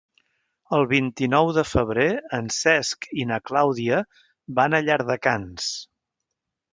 El 0.75 0.85
vint-i-nou 0.91 1.49
de 1.57 1.63
febrer 1.71 2.07
en 2.37 2.49
Cesc 2.55 3.07
i 3.23 3.27
na 3.33 3.37
Clàudia 3.49 3.99
van 4.61 4.73
a 4.73 4.81
Llardecans. 4.87 5.69